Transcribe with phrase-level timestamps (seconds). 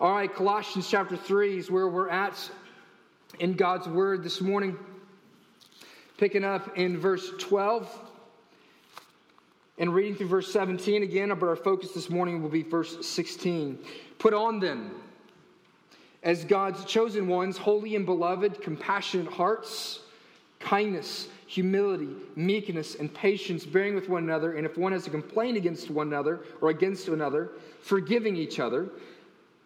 [0.00, 2.50] All right, Colossians chapter 3 is where we're at
[3.38, 4.76] in God's Word this morning.
[6.18, 7.88] Picking up in verse 12
[9.78, 13.78] and reading through verse 17 again, but our focus this morning will be verse 16.
[14.18, 14.90] Put on then,
[16.24, 20.00] as God's chosen ones, holy and beloved, compassionate hearts,
[20.58, 25.56] kindness, humility, meekness, and patience, bearing with one another, and if one has a complaint
[25.56, 28.88] against one another or against another, forgiving each other.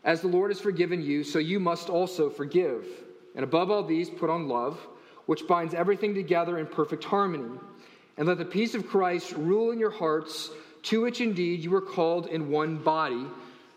[0.09, 2.86] As the Lord has forgiven you, so you must also forgive.
[3.35, 4.80] And above all these, put on love,
[5.26, 7.58] which binds everything together in perfect harmony.
[8.16, 10.50] And let the peace of Christ rule in your hearts,
[10.85, 13.26] to which indeed you were called in one body,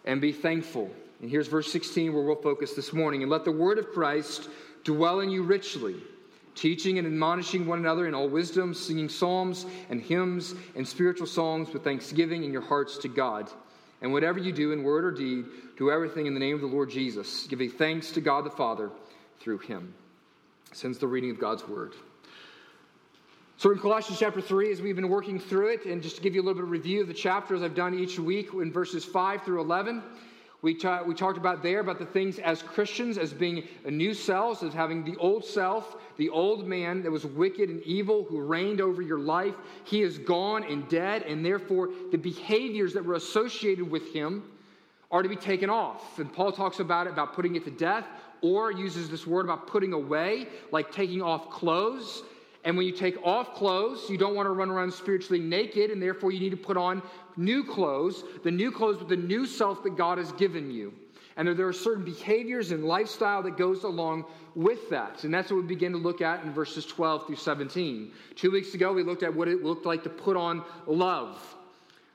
[0.06, 0.90] and be thankful.
[1.20, 3.24] And here's verse 16 where we'll focus this morning.
[3.24, 4.48] And let the word of Christ
[4.86, 5.98] dwell in you richly,
[6.56, 11.74] teaching and admonishing one another in all wisdom, singing psalms and hymns and spiritual songs
[11.74, 13.52] with thanksgiving in your hearts to God.
[14.02, 15.46] And whatever you do in word or deed,
[15.78, 18.90] do everything in the name of the Lord Jesus, giving thanks to God the Father
[19.40, 19.94] through him.
[20.74, 21.94] Since the reading of God's word.
[23.58, 26.34] So, in Colossians chapter 3, as we've been working through it, and just to give
[26.34, 29.06] you a little bit of review of the chapters I've done each week in verses
[29.06, 30.02] 5 through 11,
[30.62, 34.62] we, we talked about there about the things as Christians as being a new selves,
[34.62, 38.80] as having the old self, the old man that was wicked and evil who reigned
[38.80, 39.56] over your life.
[39.86, 44.44] He is gone and dead, and therefore the behaviors that were associated with him
[45.10, 46.20] are to be taken off.
[46.20, 48.06] And Paul talks about it, about putting it to death,
[48.42, 52.24] or uses this word about putting away, like taking off clothes.
[52.64, 56.02] And when you take off clothes, you don't want to run around spiritually naked, and
[56.02, 57.02] therefore you need to put on
[57.36, 60.94] new clothes, the new clothes with the new self that God has given you.
[61.38, 65.24] And there are certain behaviors and lifestyle that goes along with that.
[65.24, 68.12] And that's what we begin to look at in verses 12 through 17.
[68.36, 71.40] Two weeks ago, we looked at what it looked like to put on love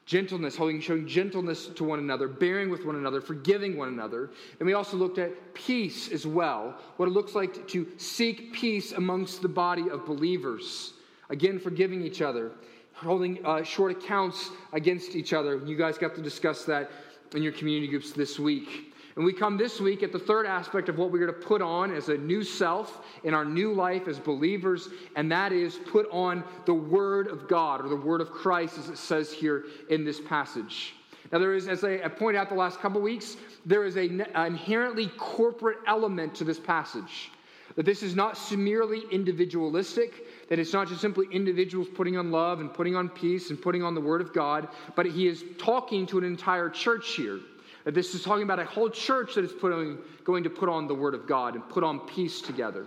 [0.06, 4.30] gentleness, holding, showing gentleness to one another, bearing with one another, forgiving one another.
[4.60, 8.92] And we also looked at peace as well, what it looks like to seek peace
[8.92, 10.94] amongst the body of believers.
[11.28, 12.52] Again, forgiving each other,
[12.94, 15.60] holding uh, short accounts against each other.
[15.66, 16.90] You guys got to discuss that
[17.34, 18.94] in your community groups this week.
[19.16, 21.62] And we come this week at the third aspect of what we're going to put
[21.62, 26.06] on as a new self in our new life as believers, and that is put
[26.10, 30.04] on the Word of God or the Word of Christ, as it says here in
[30.04, 30.94] this passage.
[31.32, 35.06] Now, there is, as I pointed out the last couple weeks, there is an inherently
[35.16, 37.30] corporate element to this passage.
[37.74, 42.60] That this is not merely individualistic, that it's not just simply individuals putting on love
[42.60, 46.06] and putting on peace and putting on the Word of God, but he is talking
[46.06, 47.40] to an entire church here.
[47.86, 50.94] This is talking about a whole church that is putting, going to put on the
[50.94, 52.86] Word of God and put on peace together.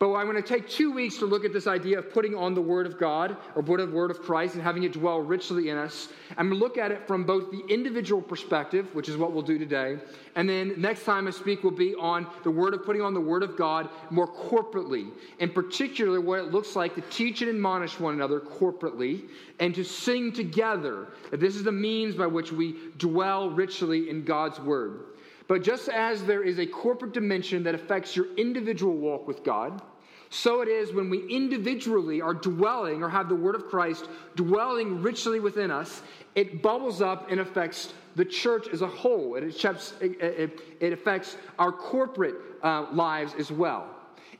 [0.00, 2.52] But I'm going to take two weeks to look at this idea of putting on
[2.52, 5.76] the Word of God or the Word of Christ and having it dwell richly in
[5.78, 6.08] us.
[6.36, 9.42] I'm going to look at it from both the individual perspective, which is what we'll
[9.42, 9.98] do today,
[10.34, 13.20] and then next time I speak will be on the Word of putting on the
[13.20, 18.00] Word of God more corporately, in particular what it looks like to teach and admonish
[18.00, 19.28] one another corporately
[19.60, 21.06] and to sing together.
[21.30, 25.04] That this is the means by which we dwell richly in God's Word.
[25.46, 29.82] But just as there is a corporate dimension that affects your individual walk with God,
[30.30, 35.02] so it is when we individually are dwelling or have the word of Christ dwelling
[35.02, 36.02] richly within us,
[36.34, 39.36] it bubbles up and affects the church as a whole.
[39.36, 43.88] It affects, our corporate uh, lives as well.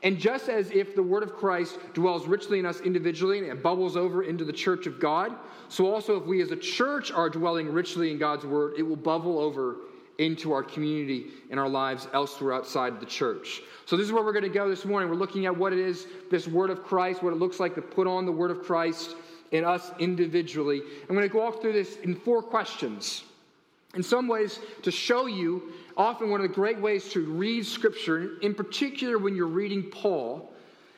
[0.03, 3.63] And just as if the word of Christ dwells richly in us individually and it
[3.63, 5.33] bubbles over into the church of God,
[5.69, 8.97] so also if we as a church are dwelling richly in God's word, it will
[8.97, 9.77] bubble over
[10.17, 13.61] into our community and our lives elsewhere outside the church.
[13.85, 15.09] So, this is where we're going to go this morning.
[15.09, 17.81] We're looking at what it is, this word of Christ, what it looks like to
[17.81, 19.15] put on the word of Christ
[19.51, 20.81] in us individually.
[21.09, 23.23] I'm going to walk through this in four questions.
[23.95, 28.37] In some ways, to show you, often one of the great ways to read Scripture,
[28.41, 30.51] in particular when you're reading Paul,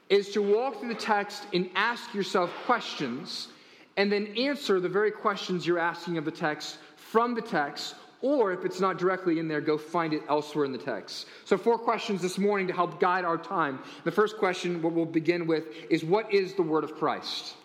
[0.10, 3.50] is to walk through the text and ask yourself questions
[3.98, 8.52] and then answer the very questions you're asking of the text from the text or
[8.52, 11.28] if it's not directly in there, go find it elsewhere in the text.
[11.46, 13.80] So, four questions this morning to help guide our time.
[14.04, 17.56] The first question, what we'll begin with, is what is the Word of Christ?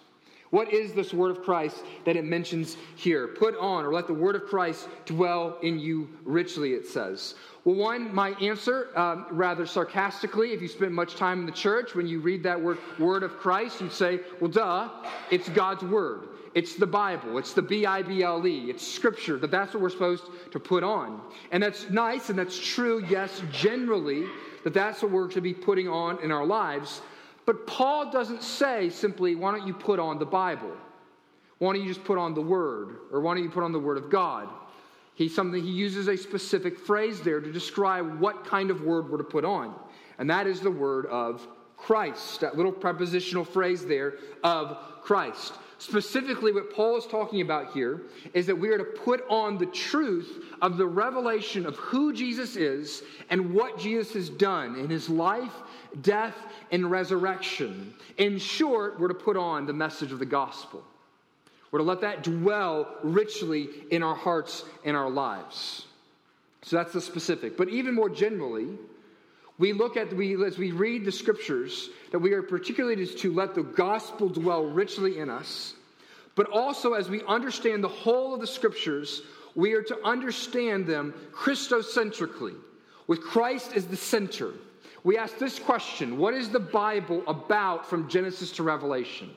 [0.51, 3.29] What is this Word of Christ that it mentions here?
[3.29, 7.35] Put on, or let the Word of Christ dwell in you richly, it says.
[7.65, 11.95] Well, one, my answer, um, rather sarcastically, if you spend much time in the church,
[11.95, 14.91] when you read that word, word of Christ, you'd say, well, duh,
[15.31, 16.29] it's God's Word.
[16.55, 17.39] It's the Bible.
[17.39, 18.71] It's the B I B L E.
[18.71, 19.39] It's Scripture.
[19.39, 21.21] That that's what we're supposed to put on.
[21.51, 24.27] And that's nice and that's true, yes, generally,
[24.65, 27.01] that that's what we're to be putting on in our lives.
[27.47, 30.73] But Paul doesn't say simply, why don't you put on the Bible?
[31.59, 32.99] Why don't you just put on the Word?
[33.11, 34.49] Or why don't you put on the Word of God?
[35.15, 39.19] He, something, he uses a specific phrase there to describe what kind of word we're
[39.19, 39.75] to put on.
[40.19, 41.47] And that is the word of
[41.83, 42.41] Christ.
[42.41, 44.15] That little prepositional phrase there
[44.45, 45.55] of Christ.
[45.79, 48.03] Specifically, what Paul is talking about here
[48.35, 52.55] is that we are to put on the truth of the revelation of who Jesus
[52.55, 55.53] is and what Jesus has done in his life,
[56.03, 56.37] death,
[56.71, 57.95] and resurrection.
[58.19, 60.85] In short, we're to put on the message of the gospel.
[61.73, 65.87] We're to let that dwell richly in our hearts and our lives.
[66.63, 67.57] So that's the specific.
[67.57, 68.69] But even more generally,
[69.63, 73.55] we look at, we, as we read the scriptures, that we are particularly to let
[73.55, 75.75] the gospel dwell richly in us.
[76.35, 79.23] But also, as we understand the whole of the scriptures,
[79.55, 82.57] we are to understand them Christocentrically,
[83.07, 84.51] with Christ as the center.
[85.05, 89.31] We ask this question What is the Bible about from Genesis to Revelation?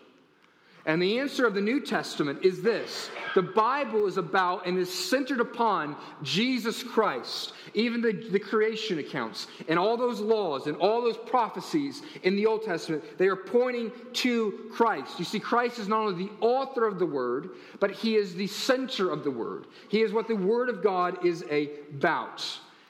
[0.88, 4.94] And the answer of the New Testament is this the Bible is about and is
[4.94, 7.54] centered upon Jesus Christ.
[7.74, 12.46] Even the, the creation accounts and all those laws and all those prophecies in the
[12.46, 15.18] Old Testament, they are pointing to Christ.
[15.18, 17.50] You see, Christ is not only the author of the Word,
[17.80, 19.66] but He is the center of the Word.
[19.90, 22.46] He is what the Word of God is about.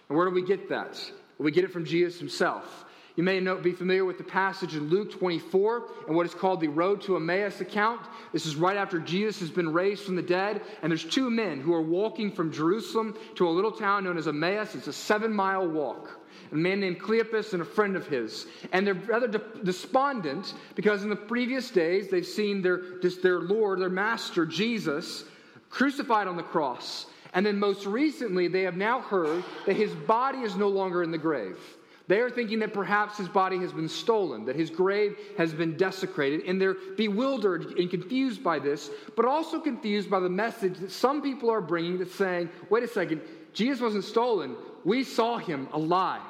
[0.09, 1.00] And where do we get that?
[1.38, 2.84] we get it from Jesus Himself.
[3.15, 6.67] You may be familiar with the passage in Luke 24 and what is called the
[6.67, 8.01] Road to Emmaus account.
[8.33, 11.62] This is right after Jesus has been raised from the dead, and there's two men
[11.62, 14.75] who are walking from Jerusalem to a little town known as Emmaus.
[14.75, 16.19] It's a seven mile walk.
[16.51, 18.47] A man named Cleopas and a friend of his.
[18.73, 19.27] And they're rather
[19.63, 25.23] despondent because in the previous days they've seen their, their Lord, their Master, Jesus,
[25.69, 27.07] crucified on the cross.
[27.33, 31.12] And then most recently, they have now heard that his body is no longer in
[31.12, 31.57] the grave.
[32.07, 35.75] They are thinking that perhaps his body has been stolen, that his grave has been
[35.75, 40.91] desecrated, and they're bewildered and confused by this, but also confused by the message that
[40.91, 43.21] some people are bringing that's saying, wait a second,
[43.53, 44.55] Jesus wasn't stolen.
[44.83, 46.21] We saw him alive.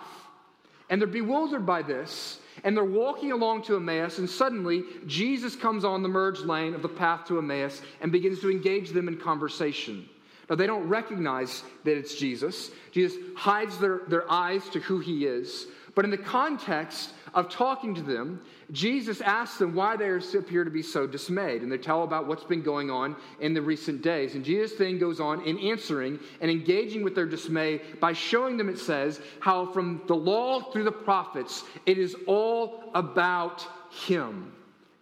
[0.90, 5.84] And they're bewildered by this, and they're walking along to Emmaus, and suddenly Jesus comes
[5.84, 9.18] on the merge lane of the path to Emmaus and begins to engage them in
[9.18, 10.08] conversation.
[10.50, 12.72] Now, they don't recognize that it's Jesus.
[12.92, 15.68] Jesus hides their, their eyes to who he is.
[15.96, 20.70] But in the context of talking to them, Jesus asks them why they appear to
[20.70, 21.62] be so dismayed.
[21.62, 24.36] And they tell about what's been going on in the recent days.
[24.36, 28.70] And Jesus then goes on in answering and engaging with their dismay by showing them,
[28.70, 33.66] it says, how from the law through the prophets, it is all about
[34.06, 34.52] him.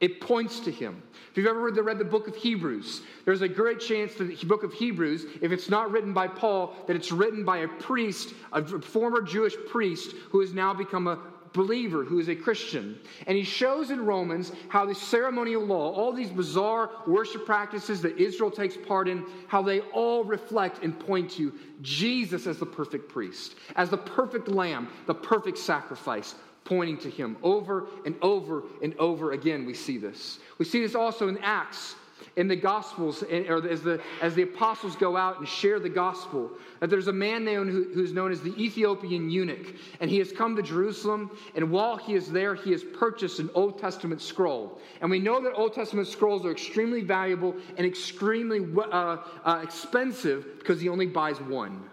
[0.04, 1.02] It points to him.
[1.32, 4.38] If you've ever read the, read the book of Hebrews, there's a great chance that
[4.38, 7.70] the book of Hebrews, if it's not written by Paul, that it's written by a
[7.70, 11.20] priest, a former Jewish priest who has now become a
[11.54, 13.00] believer who is a Christian.
[13.28, 18.18] And he shows in Romans how the ceremonial law, all these bizarre worship practices that
[18.18, 23.08] Israel takes part in, how they all reflect and point to Jesus as the perfect
[23.08, 26.36] priest, as the perfect lamb, the perfect sacrifice,
[26.66, 27.38] pointing to him.
[27.44, 30.40] Over and over and over again, we see this.
[30.58, 31.96] We see this also in Acts,
[32.36, 36.50] in the Gospels, or as the, as the apostles go out and share the gospel,
[36.80, 40.32] that there's a man there who, who's known as the Ethiopian eunuch, and he has
[40.32, 44.80] come to Jerusalem, and while he is there, he has purchased an Old Testament scroll.
[45.02, 50.60] And we know that Old Testament scrolls are extremely valuable and extremely uh, uh, expensive
[50.60, 51.90] because he only buys one.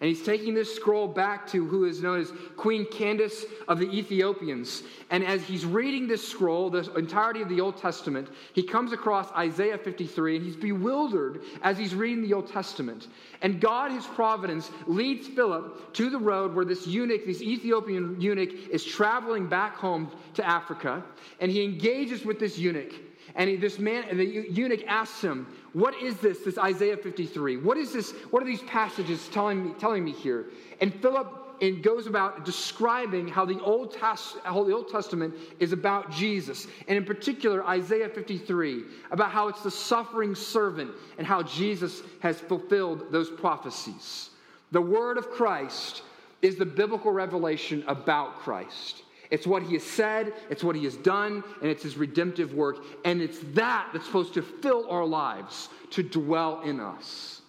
[0.00, 3.90] And he's taking this scroll back to who is known as Queen Candace of the
[3.90, 4.82] Ethiopians.
[5.10, 9.32] And as he's reading this scroll, the entirety of the Old Testament, he comes across
[9.32, 13.08] Isaiah 53 and he's bewildered as he's reading the Old Testament.
[13.40, 18.52] And God, his providence, leads Philip to the road where this eunuch, this Ethiopian eunuch,
[18.70, 21.02] is traveling back home to Africa.
[21.40, 22.92] And he engages with this eunuch.
[23.36, 27.58] And he, this man, the eunuch asks him, What is this, this Isaiah 53?
[27.58, 28.12] What is this?
[28.30, 30.46] What are these passages telling me, telling me here?
[30.80, 35.72] And Philip and goes about describing how the, Old Test, how the Old Testament is
[35.72, 41.42] about Jesus, and in particular, Isaiah 53, about how it's the suffering servant and how
[41.42, 44.30] Jesus has fulfilled those prophecies.
[44.72, 46.02] The word of Christ
[46.42, 49.02] is the biblical revelation about Christ.
[49.30, 52.78] It's what he has said, it's what he has done, and it's his redemptive work.
[53.04, 57.42] And it's that that's supposed to fill our lives, to dwell in us.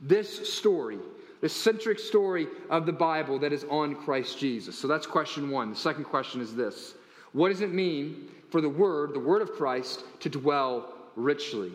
[0.00, 0.98] This story,
[1.40, 4.78] the centric story of the Bible that is on Christ Jesus.
[4.78, 5.70] So that's question one.
[5.70, 6.94] The second question is this
[7.32, 11.72] What does it mean for the Word, the Word of Christ, to dwell richly?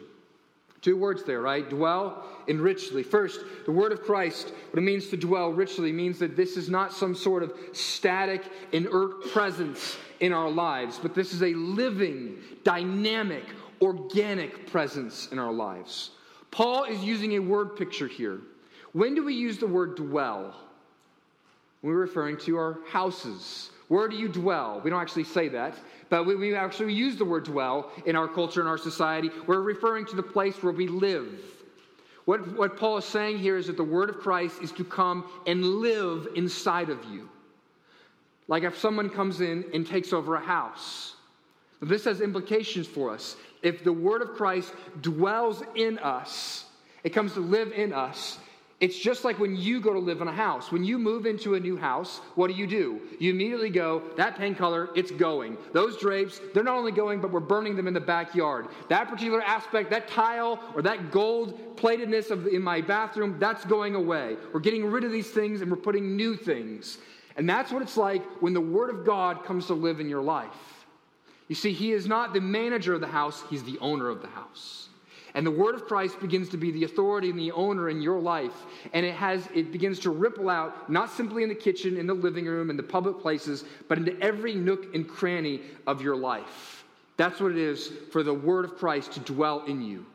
[0.81, 1.69] Two words there, right?
[1.69, 3.03] Dwell and richly.
[3.03, 6.69] First, the word of Christ, what it means to dwell richly means that this is
[6.69, 12.37] not some sort of static, inert presence in our lives, but this is a living,
[12.63, 13.43] dynamic,
[13.81, 16.11] organic presence in our lives.
[16.51, 18.39] Paul is using a word picture here
[18.93, 20.55] When do we use the word dwell?
[21.81, 23.69] We're referring to our houses.
[23.89, 24.81] Where do you dwell?
[24.83, 25.73] We don't actually say that,
[26.09, 29.29] but we, we actually use the word dwell in our culture and our society.
[29.47, 31.27] We're referring to the place where we live.
[32.25, 35.25] What, what Paul is saying here is that the word of Christ is to come
[35.47, 37.27] and live inside of you.
[38.47, 41.15] Like if someone comes in and takes over a house.
[41.81, 43.37] This has implications for us.
[43.63, 46.65] If the word of Christ dwells in us,
[47.03, 48.37] it comes to live in us,
[48.79, 50.71] it's just like when you go to live in a house.
[50.71, 53.01] When you move into a new house, what do you do?
[53.19, 55.57] You immediately go, that paint color, it's going.
[55.73, 58.67] Those drapes, they're not only going, but we're burning them in the backyard.
[58.87, 63.95] That particular aspect, that tile or that gold platedness of, in my bathroom, that's going
[63.95, 64.37] away.
[64.53, 66.99] We're getting rid of these things and we're putting new things.
[67.35, 70.21] And that's what it's like when the Word of God comes to live in your
[70.21, 70.85] life.
[71.49, 74.27] You see, He is not the manager of the house, He's the owner of the
[74.27, 74.88] house.
[75.35, 78.19] And the word of Christ begins to be the authority and the owner in your
[78.19, 78.65] life.
[78.93, 82.13] And it has it begins to ripple out, not simply in the kitchen, in the
[82.13, 86.85] living room, in the public places, but into every nook and cranny of your life.
[87.17, 90.05] That's what it is for the word of Christ to dwell in you.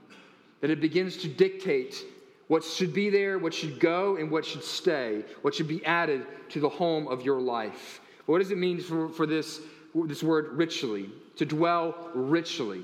[0.61, 2.03] That it begins to dictate
[2.49, 6.27] what should be there, what should go, and what should stay, what should be added
[6.51, 8.01] to the home of your life.
[8.27, 9.61] What does it mean for, for this,
[9.95, 11.11] this word richly?
[11.37, 12.83] To dwell richly.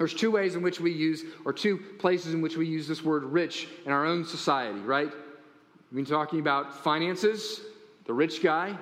[0.00, 3.04] There's two ways in which we use, or two places in which we use this
[3.04, 5.12] word rich in our own society, right?
[5.92, 7.60] We've been talking about finances,
[8.06, 8.74] the rich guy,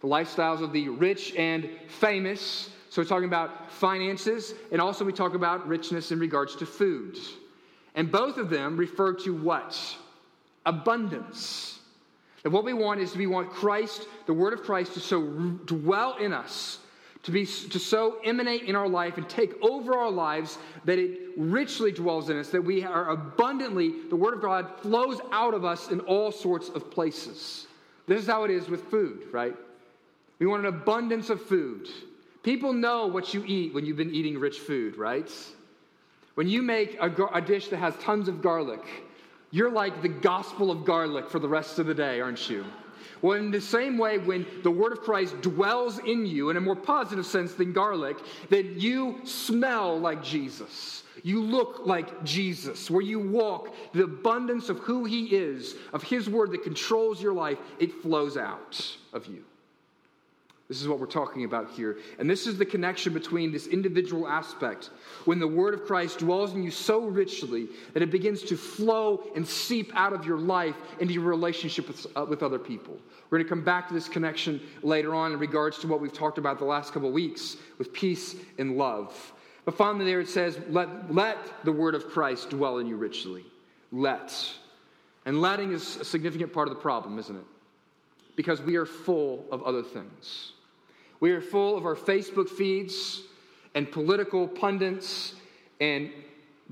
[0.00, 2.70] the lifestyles of the rich and famous.
[2.88, 7.18] So we're talking about finances, and also we talk about richness in regards to food.
[7.94, 9.78] And both of them refer to what?
[10.64, 11.80] Abundance.
[12.44, 15.20] And what we want is we want Christ, the Word of Christ, to so
[15.66, 16.78] dwell in us
[17.26, 21.32] to, be, to so emanate in our life and take over our lives that it
[21.36, 25.64] richly dwells in us, that we are abundantly, the Word of God flows out of
[25.64, 27.66] us in all sorts of places.
[28.06, 29.56] This is how it is with food, right?
[30.38, 31.88] We want an abundance of food.
[32.44, 35.28] People know what you eat when you've been eating rich food, right?
[36.36, 38.84] When you make a, a dish that has tons of garlic,
[39.50, 42.64] you're like the gospel of garlic for the rest of the day, aren't you?
[43.22, 46.60] Well, in the same way, when the word of Christ dwells in you in a
[46.60, 48.16] more positive sense than garlic,
[48.50, 51.02] that you smell like Jesus.
[51.22, 52.90] You look like Jesus.
[52.90, 57.32] Where you walk, the abundance of who he is, of his word that controls your
[57.32, 59.42] life, it flows out of you.
[60.68, 61.98] This is what we're talking about here.
[62.18, 64.90] And this is the connection between this individual aspect
[65.24, 69.30] when the word of Christ dwells in you so richly that it begins to flow
[69.36, 72.98] and seep out of your life into your relationship with, uh, with other people.
[73.30, 76.12] We're going to come back to this connection later on in regards to what we've
[76.12, 79.32] talked about the last couple of weeks with peace and love.
[79.64, 83.44] But finally, there it says, let, let the word of Christ dwell in you richly.
[83.92, 84.32] Let.
[85.26, 87.44] And letting is a significant part of the problem, isn't it?
[88.34, 90.52] Because we are full of other things.
[91.26, 93.22] We are full of our Facebook feeds
[93.74, 95.34] and political pundits
[95.80, 96.08] and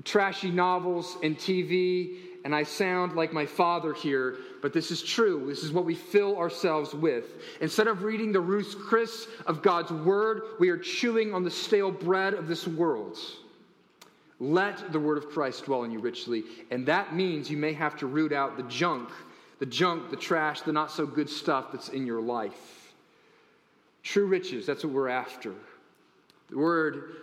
[0.05, 2.19] trashy novels and TV.
[2.45, 5.43] And I sound like my father here, but this is true.
[5.45, 7.25] This is what we fill ourselves with.
[7.59, 11.91] Instead of reading the Ruth's Chris of God's word, we are chewing on the stale
[11.91, 13.17] bread of this world.
[14.39, 16.45] Let the word of Christ dwell in you richly.
[16.71, 19.09] And that means you may have to root out the junk,
[19.59, 22.74] the junk, the trash, the not so good stuff that's in your life.
[24.05, 25.51] True riches, that's what we're after.
[26.51, 27.15] The word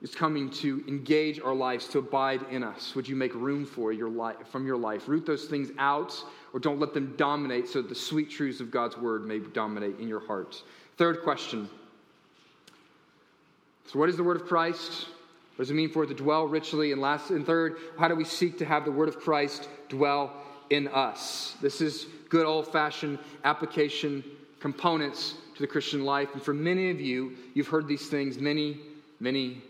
[0.00, 2.94] is coming to engage our lives, to abide in us.
[2.94, 5.06] Would you make room for your life from your life?
[5.06, 6.14] Root those things out,
[6.54, 10.08] or don't let them dominate so the sweet truths of God's word may dominate in
[10.08, 10.62] your heart.
[10.96, 11.68] Third question.
[13.84, 15.08] So, what is the word of Christ?
[15.56, 16.92] What does it mean for it to dwell richly?
[16.92, 20.32] And last and third, how do we seek to have the word of Christ dwell
[20.70, 21.54] in us?
[21.60, 24.24] This is good old fashioned application
[24.58, 26.30] components to the Christian life.
[26.32, 28.78] And for many of you, you've heard these things many,
[29.20, 29.60] many,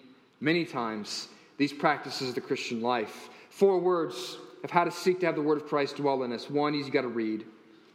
[0.40, 1.26] many times,
[1.58, 3.28] these practices of the Christian life.
[3.50, 6.48] Four words of how to seek to have the word of Christ dwell in us.
[6.48, 7.44] One is you got to read.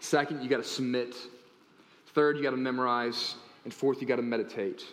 [0.01, 1.15] Second, you got to submit.
[2.07, 3.35] Third, you got to memorize.
[3.63, 4.83] And fourth, you got to meditate.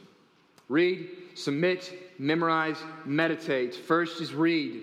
[0.69, 3.75] Read, submit, memorize, meditate.
[3.75, 4.81] First is read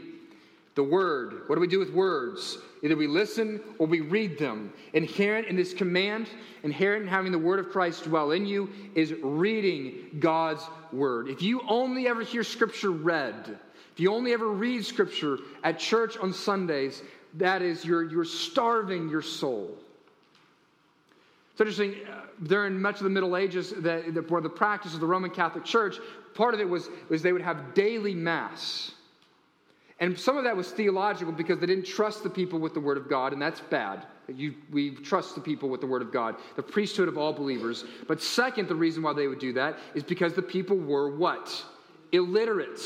[0.80, 1.42] the word.
[1.48, 2.58] What do we do with words?
[2.82, 4.72] Either we listen or we read them.
[4.94, 6.30] Inherent in this command,
[6.64, 11.28] inherent in having the word of Christ dwell in you, is reading God's word.
[11.28, 13.60] If you only ever hear scripture read,
[13.92, 19.10] if you only ever read scripture at church on Sundays, that is, you're, you're starving
[19.10, 19.78] your soul.
[21.52, 25.02] It's interesting, uh, during much of the Middle Ages, that, that, where the practice of
[25.02, 25.98] the Roman Catholic Church,
[26.36, 28.94] part of it was, was they would have daily Mass.
[30.00, 32.98] And some of that was theological because they didn't trust the people with the Word
[32.98, 34.06] of God, and that's bad.
[34.27, 37.84] You, we trust the people with the Word of God, the priesthood of all believers.
[38.08, 41.63] But second, the reason why they would do that is because the people were what?
[42.13, 42.79] Illiterate.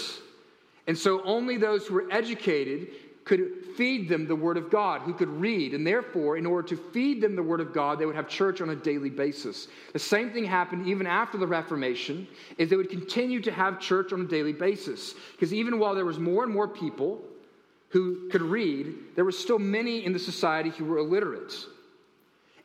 [0.87, 2.87] And so only those who were educated
[3.25, 5.73] could feed them the Word of God, who could read.
[5.73, 8.61] And therefore, in order to feed them the Word of God, they would have church
[8.61, 9.67] on a daily basis.
[9.93, 12.27] The same thing happened even after the Reformation,
[12.57, 15.15] is they would continue to have church on a daily basis.
[15.31, 17.21] Because even while there was more and more people
[17.89, 21.53] who could read, there were still many in the society who were illiterate.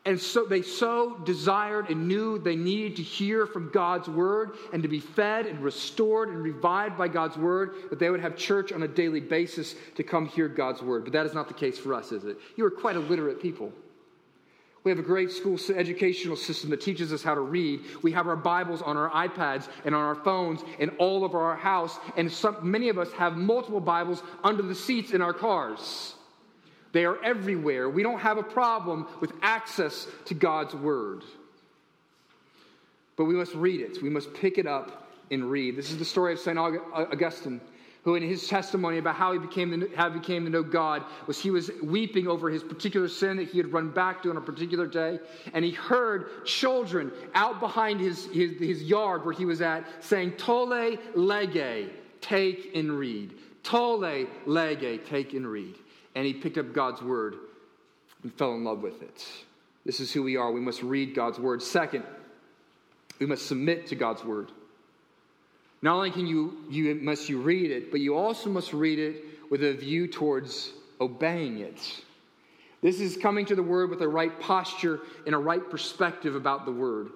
[0.08, 4.82] And so they so desired and knew they needed to hear from God's word and
[4.82, 8.72] to be fed and restored and revived by God's word that they would have church
[8.72, 11.04] on a daily basis to come hear God's word.
[11.04, 12.38] But that is not the case for us, is it?
[12.56, 13.70] You are quite illiterate people.
[14.82, 17.80] We have a great school educational system that teaches us how to read.
[18.02, 21.56] We have our Bibles on our iPads and on our phones and all over our
[21.56, 26.14] house, and some, many of us have multiple Bibles under the seats in our cars.
[26.92, 27.88] They are everywhere.
[27.88, 31.22] We don't have a problem with access to God's Word.
[33.16, 35.76] But we must read it, we must pick it up and read.
[35.76, 36.56] This is the story of St.
[36.56, 37.60] Augustine,
[38.04, 41.04] who, in his testimony about how he became to, how he became to know God,
[41.26, 44.36] was he was weeping over his particular sin that he had run back to on
[44.36, 45.18] a particular day.
[45.52, 50.32] And he heard children out behind his, his, his yard where he was at saying,
[50.38, 51.90] Tolle lege,
[52.20, 53.34] take and read.
[53.64, 55.74] Tolle lege, take and read
[56.18, 57.36] and he picked up God's word
[58.24, 59.24] and fell in love with it.
[59.86, 60.50] This is who we are.
[60.50, 61.62] We must read God's word.
[61.62, 62.02] Second,
[63.20, 64.50] we must submit to God's word.
[65.80, 69.26] Not only can you, you must you read it, but you also must read it
[69.48, 71.80] with a view towards obeying it.
[72.82, 76.64] This is coming to the word with a right posture and a right perspective about
[76.64, 77.10] the word.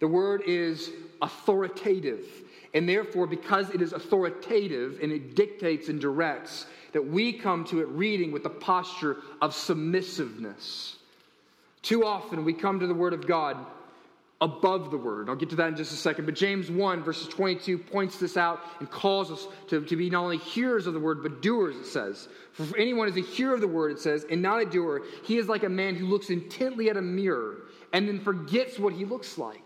[0.00, 0.90] The word is
[1.22, 2.26] authoritative,
[2.74, 7.80] and therefore, because it is authoritative and it dictates and directs, that we come to
[7.80, 10.96] it reading with the posture of submissiveness.
[11.82, 13.56] Too often we come to the Word of God
[14.40, 15.28] above the Word.
[15.28, 16.24] I'll get to that in just a second.
[16.24, 20.22] But James 1, verses 22, points this out and calls us to, to be not
[20.22, 22.28] only hearers of the Word, but doers, it says.
[22.52, 25.02] For if anyone is a hearer of the Word, it says, and not a doer,
[25.24, 28.92] he is like a man who looks intently at a mirror and then forgets what
[28.92, 29.62] he looks like.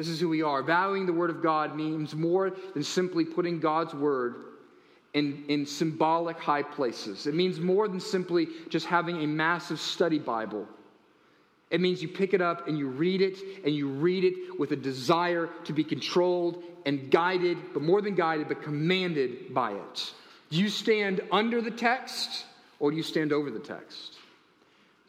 [0.00, 0.62] This is who we are.
[0.62, 4.36] Valuing the Word of God means more than simply putting God's Word
[5.12, 7.26] in, in symbolic high places.
[7.26, 10.66] It means more than simply just having a massive study Bible.
[11.68, 14.72] It means you pick it up and you read it, and you read it with
[14.72, 20.14] a desire to be controlled and guided, but more than guided, but commanded by it.
[20.48, 22.46] Do you stand under the text
[22.78, 24.19] or do you stand over the text?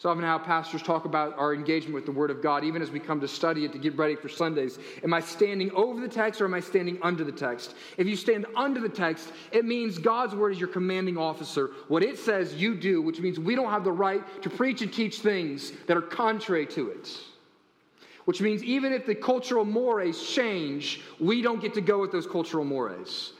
[0.01, 2.89] So often how pastors talk about our engagement with the Word of God, even as
[2.89, 4.79] we come to study it to get ready for Sundays.
[5.03, 7.75] Am I standing over the text or am I standing under the text?
[7.97, 11.69] If you stand under the text, it means God's Word is your commanding officer.
[11.87, 14.91] What it says, you do, which means we don't have the right to preach and
[14.91, 17.15] teach things that are contrary to it.
[18.25, 22.25] Which means even if the cultural mores change, we don't get to go with those
[22.25, 23.33] cultural mores.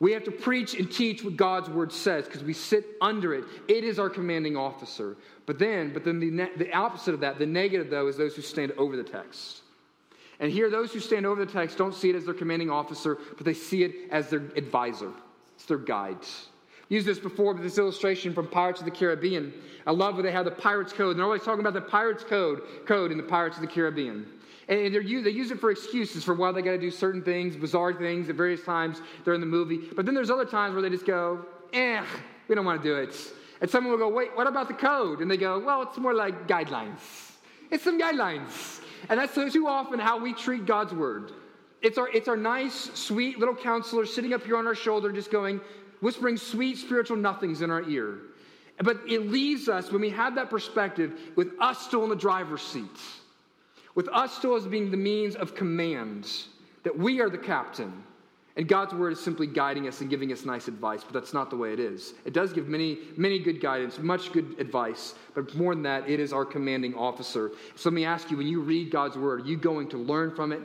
[0.00, 3.44] We have to preach and teach what God's word says because we sit under it.
[3.66, 5.16] It is our commanding officer.
[5.44, 8.36] But then, but then the, ne- the opposite of that, the negative though, is those
[8.36, 9.62] who stand over the text.
[10.40, 13.18] And here, those who stand over the text don't see it as their commanding officer,
[13.36, 15.10] but they see it as their advisor.
[15.56, 16.18] It's their guide.
[16.88, 19.52] Used this before this illustration from Pirates of the Caribbean.
[19.84, 21.16] I love where they have the Pirates Code.
[21.16, 24.26] They're always talking about the Pirates Code code in the Pirates of the Caribbean.
[24.68, 27.94] And they use it for excuses for why they got to do certain things, bizarre
[27.94, 29.80] things at various times during the movie.
[29.96, 32.04] But then there's other times where they just go, eh,
[32.48, 33.16] we don't want to do it.
[33.62, 35.20] And someone will go, wait, what about the code?
[35.20, 37.00] And they go, well, it's more like guidelines.
[37.70, 38.80] It's some guidelines.
[39.08, 41.32] And that's too often how we treat God's word.
[41.80, 45.30] It's our, it's our nice, sweet little counselor sitting up here on our shoulder, just
[45.30, 45.62] going,
[46.00, 48.18] whispering sweet spiritual nothings in our ear.
[48.82, 52.62] But it leaves us, when we have that perspective, with us still in the driver's
[52.62, 52.84] seat
[53.98, 56.30] with us still as being the means of command,
[56.84, 57.92] that we are the captain.
[58.54, 61.50] And God's word is simply guiding us and giving us nice advice, but that's not
[61.50, 62.14] the way it is.
[62.24, 66.20] It does give many, many good guidance, much good advice, but more than that, it
[66.20, 67.50] is our commanding officer.
[67.74, 70.32] So let me ask you when you read God's word, are you going to learn
[70.32, 70.60] from it?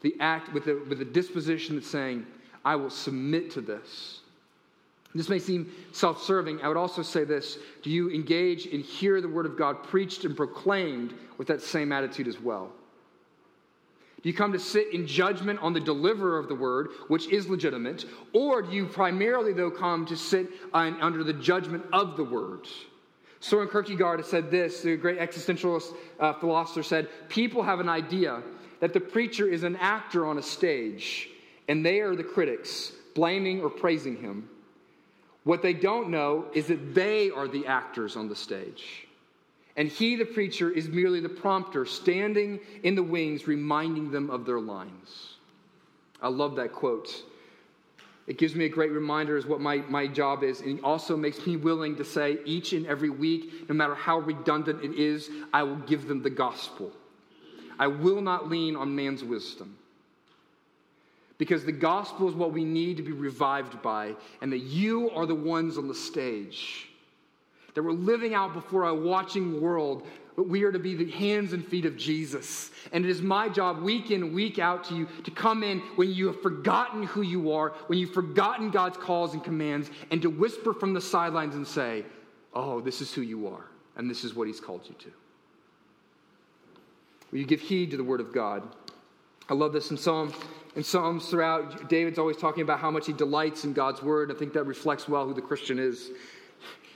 [0.00, 2.24] The act with the, with the disposition that's saying,
[2.64, 4.20] I will submit to this.
[5.14, 6.60] This may seem self serving.
[6.60, 10.24] I would also say this Do you engage and hear the word of God preached
[10.24, 12.72] and proclaimed with that same attitude as well?
[14.22, 17.48] Do you come to sit in judgment on the deliverer of the word, which is
[17.48, 18.04] legitimate?
[18.32, 22.66] Or do you primarily, though, come to sit under the judgment of the word?
[23.40, 28.42] Soren Kierkegaard said this, the great existentialist uh, philosopher said, People have an idea
[28.80, 31.28] that the preacher is an actor on a stage,
[31.68, 34.48] and they are the critics, blaming or praising him.
[35.44, 39.06] What they don't know is that they are the actors on the stage.
[39.76, 44.44] And he, the preacher, is merely the prompter, standing in the wings, reminding them of
[44.44, 45.34] their lines.
[46.20, 47.22] I love that quote.
[48.26, 51.16] It gives me a great reminder as what my, my job is, and it also
[51.16, 55.30] makes me willing to say each and every week, no matter how redundant it is,
[55.54, 56.92] I will give them the gospel.
[57.78, 59.78] I will not lean on man's wisdom.
[61.38, 65.24] Because the gospel is what we need to be revived by, and that you are
[65.24, 66.88] the ones on the stage.
[67.74, 70.06] That we're living out before a watching world
[70.38, 72.70] but we are to be the hands and feet of Jesus.
[72.92, 76.12] And it is my job week in, week out to you to come in when
[76.12, 80.30] you have forgotten who you are, when you've forgotten God's calls and commands, and to
[80.30, 82.04] whisper from the sidelines and say,
[82.54, 83.64] Oh, this is who you are,
[83.96, 85.10] and this is what He's called you to.
[87.32, 88.62] Will you give heed to the Word of God?
[89.48, 90.32] I love this in Psalm.
[90.76, 94.30] In Psalms throughout, David's always talking about how much he delights in God's word.
[94.30, 96.10] I think that reflects well who the Christian is.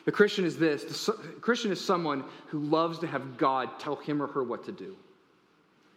[0.05, 4.23] The Christian is this the Christian is someone who loves to have God tell him
[4.23, 4.97] or her what to do.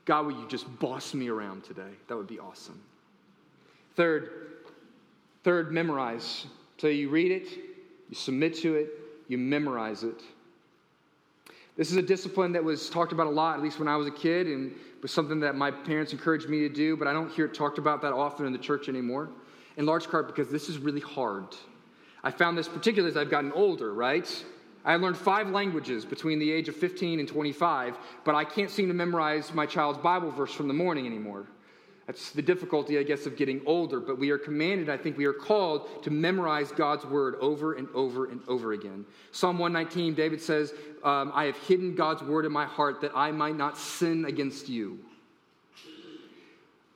[0.06, 1.91] God, will you just boss me around today?
[2.08, 2.80] That would be awesome.
[3.96, 4.30] Third,
[5.44, 6.46] third, memorize.
[6.78, 7.48] So you read it,
[8.10, 8.89] you submit to it,
[9.28, 10.22] you memorize it.
[11.76, 14.08] This is a discipline that was talked about a lot, at least when I was
[14.08, 14.74] a kid, and
[15.06, 17.78] was something that my parents encouraged me to do, but I don't hear it talked
[17.78, 19.30] about that often in the church anymore.
[19.78, 21.46] In large part because this is really hard.
[22.24, 24.28] I found this particularly as I've gotten older, right?
[24.84, 28.88] I learned five languages between the age of 15 and 25, but I can't seem
[28.88, 31.46] to memorize my child's Bible verse from the morning anymore.
[32.08, 34.00] That's the difficulty, I guess, of getting older.
[34.00, 37.88] But we are commanded, I think we are called to memorize God's word over and
[37.96, 39.06] over and over again.
[39.32, 43.32] Psalm 119, David says, um, I have hidden God's word in my heart that I
[43.32, 45.00] might not sin against you.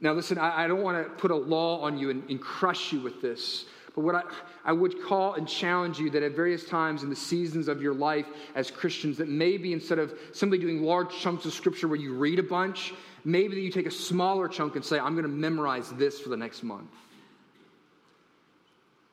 [0.02, 2.94] Now, listen, I, I don't want to put a law on you and, and crush
[2.94, 3.66] you with this.
[3.96, 4.24] But what I,
[4.66, 7.94] I would call and challenge you that at various times in the seasons of your
[7.94, 12.14] life as Christians, that maybe instead of simply doing large chunks of scripture where you
[12.14, 12.94] read a bunch,
[13.26, 16.30] maybe that you take a smaller chunk and say, I'm going to memorize this for
[16.30, 16.90] the next month.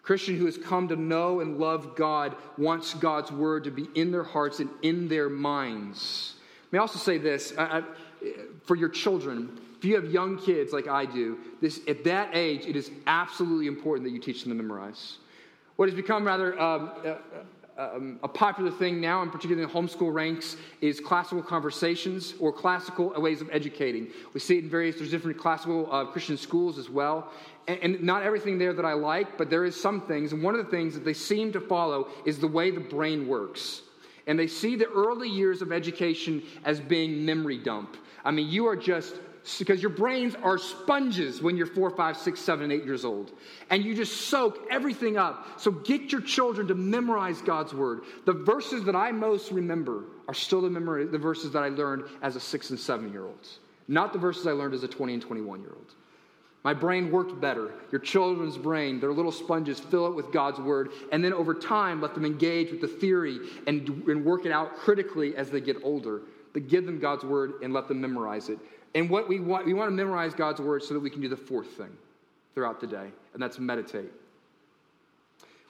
[0.03, 4.13] Christian who has come to know and love God wants God's word to be in
[4.13, 6.35] their hearts and in their minds.
[6.71, 7.83] May I also say this I, I,
[8.65, 12.67] for your children, if you have young kids like I do, this, at that age,
[12.67, 15.19] it is absolutely important that you teach them to memorize.
[15.77, 17.17] What has become rather um, uh, uh,
[17.79, 23.13] um, a popular thing now, and particularly in homeschool ranks, is classical conversations or classical
[23.21, 24.09] ways of educating.
[24.33, 27.31] We see it in various, there's different classical uh, Christian schools as well.
[27.69, 30.33] And, and not everything there that I like, but there is some things.
[30.33, 33.29] And one of the things that they seem to follow is the way the brain
[33.29, 33.83] works.
[34.27, 37.97] And they see the early years of education as being memory dump.
[38.25, 39.17] I mean, you are just
[39.59, 43.33] because your brains are sponges when you're four, five, six, seven, eight years old.
[43.71, 45.61] And you just soak everything up.
[45.61, 48.01] So get your children to memorize God's word.
[48.25, 52.05] The verses that I most remember are still the, memory, the verses that I learned
[52.23, 53.49] as a six and seven year old,
[53.89, 55.95] not the verses I learned as a 20 and 21 year old.
[56.65, 57.71] My brain worked better.
[57.93, 62.01] Your children's brain, their little sponges, fill it with God's word, and then over time,
[62.01, 65.77] let them engage with the theory and, and work it out critically as they get
[65.85, 66.23] older.
[66.53, 68.59] But give them God's word and let them memorize it.
[68.97, 71.29] And what we want, we want to memorize God's word so that we can do
[71.29, 71.95] the fourth thing
[72.55, 74.11] throughout the day, and that's meditate.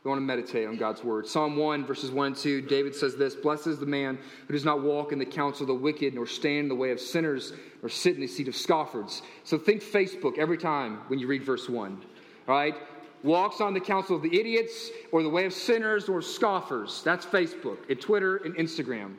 [0.05, 1.27] We want to meditate on God's word.
[1.27, 4.65] Psalm 1, verses 1 and 2, David says this Blessed is the man who does
[4.65, 7.53] not walk in the counsel of the wicked, nor stand in the way of sinners,
[7.83, 9.23] nor sit in the seat of scoffers.
[9.43, 12.01] So think Facebook every time when you read verse 1.
[12.47, 12.77] All right?
[13.25, 17.03] Walks on the counsel of the idiots, or the way of sinners, or scoffers.
[17.03, 19.17] That's Facebook, and Twitter, and Instagram.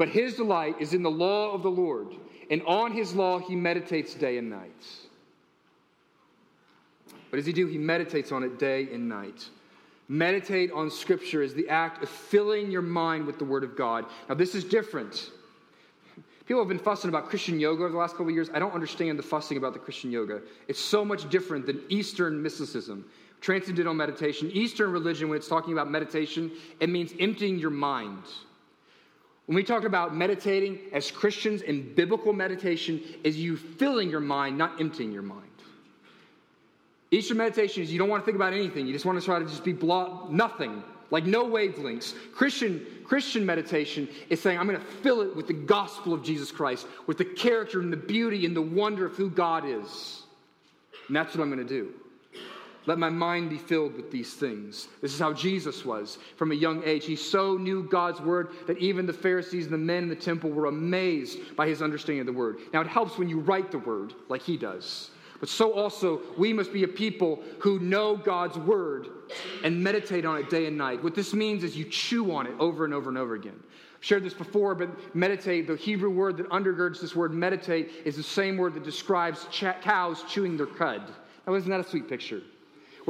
[0.00, 2.14] But his delight is in the law of the Lord,
[2.50, 4.86] and on his law he meditates day and night.
[7.28, 7.66] What does he do?
[7.66, 9.50] He meditates on it day and night.
[10.08, 14.06] Meditate on Scripture is the act of filling your mind with the Word of God.
[14.26, 15.32] Now, this is different.
[16.46, 18.48] People have been fussing about Christian yoga over the last couple of years.
[18.54, 20.40] I don't understand the fussing about the Christian yoga.
[20.66, 23.04] It's so much different than Eastern mysticism,
[23.42, 24.50] transcendental meditation.
[24.54, 28.24] Eastern religion, when it's talking about meditation, it means emptying your mind.
[29.50, 34.56] When we talk about meditating as Christians in biblical meditation, is you filling your mind,
[34.56, 35.50] not emptying your mind.
[37.10, 38.86] Eastern meditation is you don't want to think about anything.
[38.86, 42.14] You just want to try to just be blah, nothing, like no wavelengths.
[42.32, 46.52] Christian, Christian meditation is saying, I'm going to fill it with the gospel of Jesus
[46.52, 50.22] Christ, with the character and the beauty and the wonder of who God is.
[51.08, 51.92] And that's what I'm going to do.
[52.90, 54.88] Let my mind be filled with these things.
[55.00, 57.04] This is how Jesus was from a young age.
[57.04, 60.50] He so knew God's word that even the Pharisees and the men in the temple
[60.50, 62.58] were amazed by his understanding of the word.
[62.72, 65.12] Now, it helps when you write the word like he does.
[65.38, 69.06] But so also, we must be a people who know God's word
[69.62, 71.00] and meditate on it day and night.
[71.00, 73.54] What this means is you chew on it over and over and over again.
[73.54, 78.16] I've shared this before, but meditate, the Hebrew word that undergirds this word meditate, is
[78.16, 81.02] the same word that describes ch- cows chewing their cud.
[81.46, 82.42] Now, isn't that a sweet picture?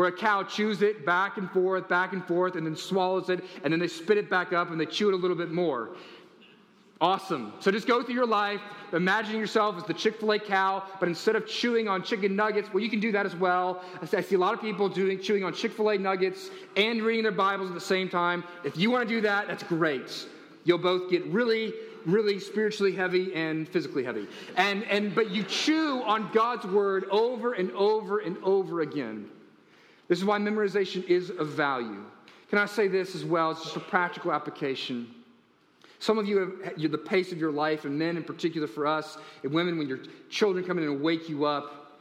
[0.01, 3.45] Where a cow chews it back and forth, back and forth, and then swallows it,
[3.63, 5.91] and then they spit it back up and they chew it a little bit more.
[7.03, 7.53] Awesome.
[7.61, 8.63] So just go through your life,
[8.95, 12.73] imagining yourself as the Chick fil A cow, but instead of chewing on chicken nuggets,
[12.73, 13.85] well, you can do that as well.
[14.01, 17.25] I see a lot of people doing chewing on Chick fil A nuggets and reading
[17.25, 18.43] their Bibles at the same time.
[18.65, 20.27] If you want to do that, that's great.
[20.65, 21.75] You'll both get really,
[22.07, 24.29] really spiritually heavy and physically heavy.
[24.57, 29.29] And, and, but you chew on God's word over and over and over again.
[30.11, 32.05] This is why memorization is of value.
[32.49, 33.53] Can I say this as well?
[33.53, 35.14] It's just a practical application.
[36.01, 39.18] Some of you have the pace of your life, and men in particular for us,
[39.44, 41.92] and women, when your children come in and wake you up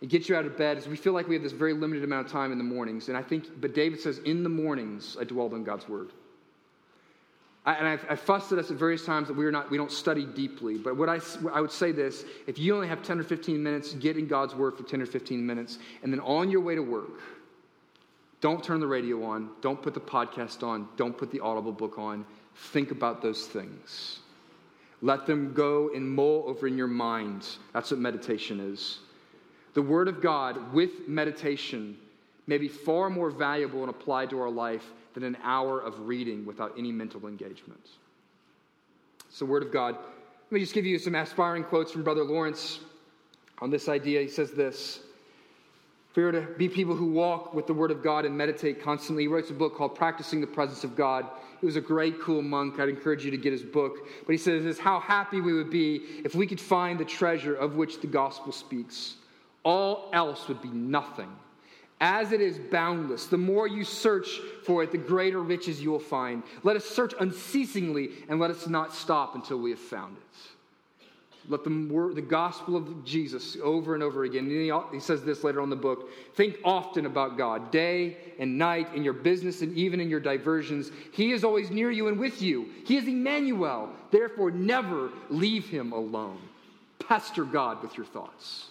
[0.00, 2.02] and get you out of bed, is we feel like we have this very limited
[2.02, 3.08] amount of time in the mornings.
[3.08, 6.08] And I think, but David says, in the mornings I dwell on God's word.
[7.68, 9.92] I, and I've, I've, fussed at us at various times that we're not, we don't
[9.92, 10.78] study deeply.
[10.78, 11.20] But what I,
[11.52, 14.54] I would say this if you only have 10 or 15 minutes, get in God's
[14.54, 15.78] word for 10 or 15 minutes.
[16.02, 17.20] And then on your way to work,
[18.40, 19.50] don't turn the radio on.
[19.60, 20.88] Don't put the podcast on.
[20.96, 22.24] Don't put the Audible book on
[22.58, 24.20] think about those things.
[25.00, 27.46] Let them go and mull over in your mind.
[27.72, 28.98] That's what meditation is.
[29.74, 31.96] The Word of God with meditation
[32.46, 36.44] may be far more valuable and applied to our life than an hour of reading
[36.46, 37.86] without any mental engagement.
[39.28, 39.94] It's the Word of God.
[39.96, 42.80] Let me just give you some aspiring quotes from Brother Lawrence
[43.60, 44.20] on this idea.
[44.20, 45.00] He says this
[46.18, 49.22] we are to be people who walk with the Word of God and meditate constantly.
[49.22, 51.24] He writes a book called Practicing the Presence of God.
[51.60, 52.80] He was a great, cool monk.
[52.80, 53.98] I'd encourage you to get his book.
[54.26, 57.54] But he says this how happy we would be if we could find the treasure
[57.54, 59.14] of which the gospel speaks.
[59.64, 61.30] All else would be nothing.
[62.00, 65.98] As it is boundless, the more you search for it, the greater riches you will
[65.98, 66.44] find.
[66.62, 70.22] Let us search unceasingly and let us not stop until we have found it.
[71.48, 74.44] Let the, the gospel of Jesus over and over again.
[74.44, 78.18] And he, he says this later on in the book think often about God, day
[78.38, 80.92] and night, in your business and even in your diversions.
[81.12, 82.68] He is always near you and with you.
[82.84, 83.88] He is Emmanuel.
[84.10, 86.38] Therefore, never leave him alone.
[86.98, 88.66] Pester God with your thoughts.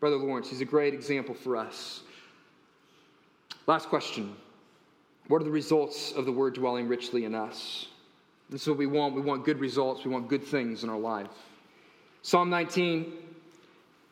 [0.00, 2.02] Brother Lawrence, he's a great example for us.
[3.66, 4.36] Last question
[5.28, 7.86] What are the results of the word dwelling richly in us?
[8.48, 9.14] This is what we want.
[9.14, 10.04] We want good results.
[10.04, 11.26] We want good things in our life.
[12.22, 13.12] Psalm 19,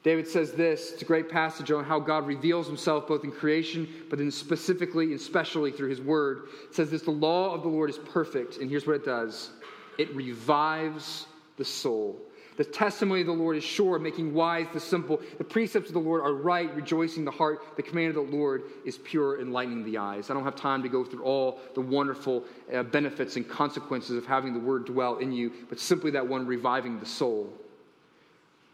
[0.03, 0.93] David says this.
[0.93, 5.07] It's a great passage on how God reveals himself both in creation, but then specifically
[5.07, 6.49] and especially through his word.
[6.69, 9.51] It says this the law of the Lord is perfect, and here's what it does
[9.99, 12.21] it revives the soul.
[12.57, 15.21] The testimony of the Lord is sure, making wise the simple.
[15.39, 17.77] The precepts of the Lord are right, rejoicing the heart.
[17.77, 20.31] The command of the Lord is pure, enlightening the eyes.
[20.31, 24.25] I don't have time to go through all the wonderful uh, benefits and consequences of
[24.25, 27.53] having the word dwell in you, but simply that one reviving the soul.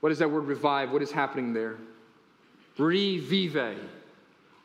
[0.00, 0.90] What is that word revive?
[0.90, 1.76] What is happening there?
[2.76, 3.78] Revive,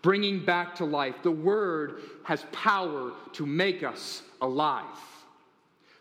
[0.01, 1.15] bringing back to life.
[1.23, 4.85] The word has power to make us alive.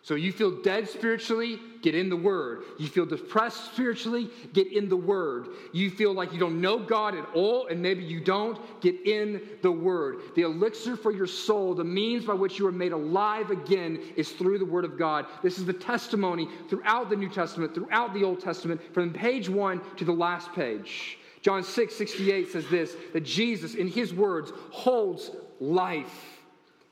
[0.05, 2.65] So you feel dead spiritually, get in the Word.
[2.79, 5.49] You feel depressed spiritually, get in the Word.
[5.73, 9.41] You feel like you don't know God at all, and maybe you don't, get in
[9.63, 10.19] the Word.
[10.35, 14.31] The elixir for your soul, the means by which you are made alive again, is
[14.33, 15.25] through the Word of God.
[15.43, 19.81] This is the testimony throughout the New Testament, throughout the Old Testament, from page one
[19.97, 21.17] to the last page.
[21.41, 26.43] John 6 68 says this that Jesus, in his words, holds life.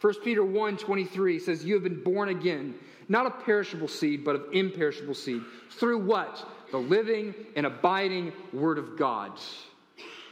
[0.00, 2.74] 1 Peter 1 23 says, You have been born again
[3.12, 5.42] not of perishable seed, but of imperishable seed.
[5.70, 6.48] Through what?
[6.70, 9.32] The living and abiding Word of God.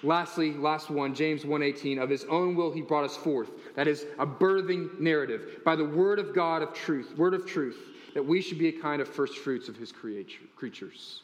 [0.02, 3.50] Lastly, last one, James 1:18, of his own will he brought us forth.
[3.74, 7.78] That is a birthing narrative by the word of God of truth, word of truth,
[8.14, 11.22] that we should be a kind of first fruits of his creatures.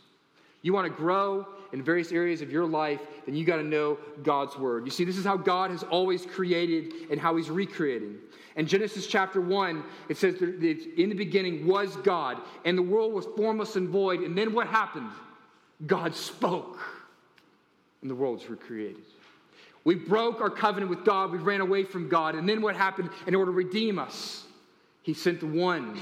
[0.67, 3.99] You want to grow in various areas of your life, then you got to know
[4.25, 4.85] God's word.
[4.85, 8.17] You see, this is how God has always created and how he's recreating.
[8.57, 13.13] In Genesis chapter 1, it says that in the beginning was God, and the world
[13.13, 14.23] was formless and void.
[14.23, 15.11] And then what happened?
[15.87, 16.81] God spoke,
[18.03, 19.05] and the world was created.
[19.85, 22.35] We broke our covenant with God, we ran away from God.
[22.35, 24.43] And then what happened in order to redeem us?
[25.03, 26.01] He sent the one.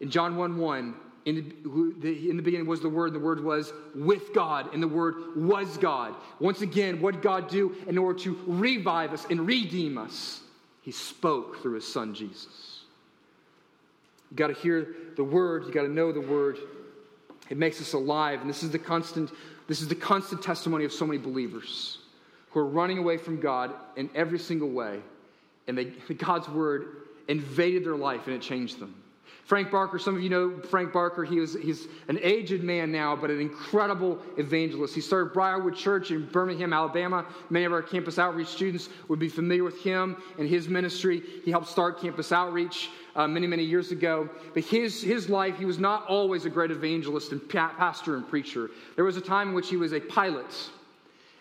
[0.00, 0.94] In John 1 1,
[1.26, 1.52] in
[2.00, 4.88] the, in the, beginning was the Word, and the Word was with God, and the
[4.88, 6.14] Word was God.
[6.38, 10.40] Once again, what did God do in order to revive us and redeem us?
[10.82, 12.80] He spoke through his son Jesus.
[14.30, 16.58] You got to hear the word, you got to know the word.
[17.50, 19.30] It makes us alive, and this is the constant
[19.70, 21.98] this is the constant testimony of so many believers.
[22.50, 25.00] who are running away from God in every single way.
[25.68, 25.84] And they,
[26.18, 26.96] God's word
[27.28, 29.00] invaded their life and it changed them.
[29.44, 31.24] Frank Barker, some of you know Frank Barker.
[31.24, 34.94] He was, he's an aged man now, but an incredible evangelist.
[34.94, 37.26] He started Briarwood Church in Birmingham, Alabama.
[37.50, 41.22] Many of our campus outreach students would be familiar with him and his ministry.
[41.44, 44.28] He helped start campus outreach uh, many, many years ago.
[44.54, 48.70] But his, his life, he was not always a great evangelist and pastor and preacher.
[48.96, 50.54] There was a time in which he was a pilot.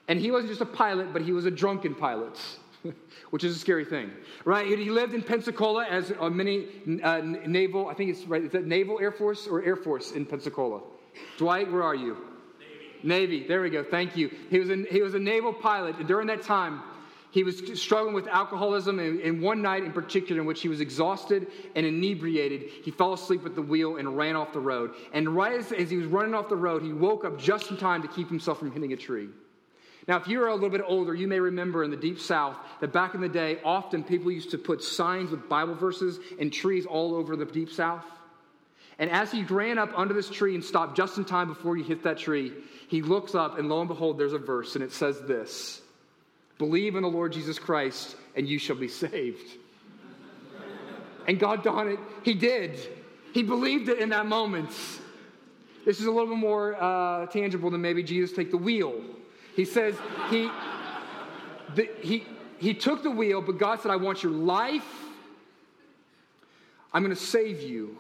[0.08, 2.40] And he wasn't just a pilot, but he was a drunken pilot.
[3.30, 4.12] which is a scary thing,
[4.46, 4.66] right?
[4.66, 6.68] He lived in Pensacola as a mini
[7.04, 10.26] uh, naval, I think it's right, is that Naval Air Force or Air Force in
[10.26, 10.82] Pensacola?
[11.38, 12.18] Dwight, where are you?
[13.04, 13.38] Navy.
[13.38, 14.32] Navy, there we go, thank you.
[14.50, 16.82] He was, a, he was a naval pilot, and during that time,
[17.32, 20.82] he was struggling with alcoholism, and, and one night in particular, in which he was
[20.82, 24.96] exhausted and inebriated, he fell asleep at the wheel and ran off the road.
[25.14, 27.78] And right as, as he was running off the road, he woke up just in
[27.78, 29.30] time to keep himself from hitting a tree.
[30.08, 32.94] Now, if you're a little bit older, you may remember in the deep south that
[32.94, 36.86] back in the day, often people used to put signs with Bible verses and trees
[36.86, 38.06] all over the deep south.
[38.98, 41.84] And as he ran up under this tree and stopped just in time before he
[41.84, 42.54] hit that tree,
[42.90, 45.82] he looks up and lo and behold, there's a verse and it says this
[46.58, 49.58] Believe in the Lord Jesus Christ and you shall be saved.
[51.28, 52.78] and God done it, he did.
[53.34, 54.72] He believed it in that moment.
[55.86, 59.02] This is a little bit more uh, tangible than maybe Jesus take the wheel.
[59.60, 59.94] He says
[60.30, 60.50] he,
[61.76, 62.24] the, he,
[62.60, 64.88] he took the wheel, but God said, I want your life.
[66.94, 67.98] I'm going to save you.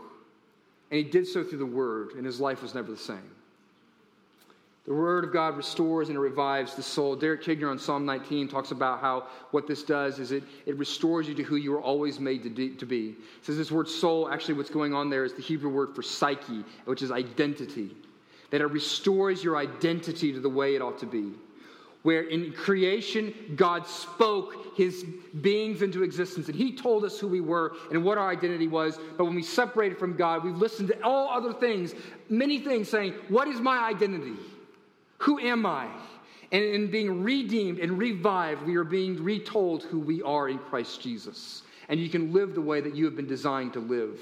[0.90, 3.30] And he did so through the word, and his life was never the same.
[4.86, 7.18] The word of God restores and it revives the soul.
[7.18, 11.28] Derek Kidner on Psalm 19 talks about how what this does is it, it restores
[11.28, 13.16] you to who you were always made to, de- to be.
[13.42, 16.64] Says this word soul, actually, what's going on there is the Hebrew word for psyche,
[16.86, 17.98] which is identity.
[18.50, 21.34] That it restores your identity to the way it ought to be
[22.04, 25.04] where in creation God spoke his
[25.42, 28.98] beings into existence and he told us who we were and what our identity was.
[29.18, 31.94] But when we separated from God, we've listened to all other things,
[32.30, 34.38] many things saying, What is my identity?
[35.20, 35.88] Who am I?
[36.52, 41.02] And in being redeemed and revived, we are being retold who we are in Christ
[41.02, 41.64] Jesus.
[41.90, 44.20] And you can live the way that you have been designed to live.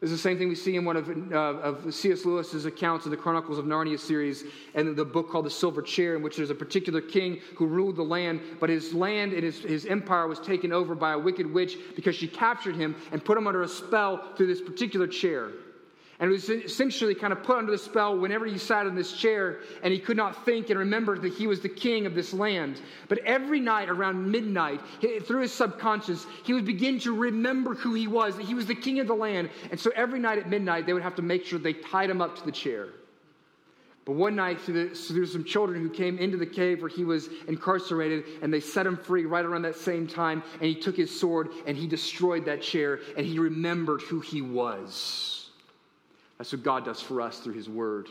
[0.00, 2.24] This is the same thing we see in one of, uh, of C.S.
[2.24, 6.16] Lewis's accounts of the Chronicles of Narnia series and the book called The Silver Chair,
[6.16, 9.58] in which there's a particular king who ruled the land, but his land and his,
[9.58, 13.36] his empire was taken over by a wicked witch because she captured him and put
[13.36, 15.50] him under a spell through this particular chair
[16.20, 19.60] and was essentially kind of put under the spell whenever he sat in this chair
[19.82, 22.80] and he could not think and remember that he was the king of this land.
[23.08, 24.82] But every night around midnight,
[25.24, 28.74] through his subconscious, he would begin to remember who he was, that he was the
[28.74, 29.48] king of the land.
[29.70, 32.20] And so every night at midnight, they would have to make sure they tied him
[32.20, 32.88] up to the chair.
[34.04, 38.24] But one night, through, some children who came into the cave where he was incarcerated,
[38.42, 41.48] and they set him free right around that same time, and he took his sword
[41.66, 45.29] and he destroyed that chair, and he remembered who he was.
[46.40, 48.08] That's what God does for us through His Word.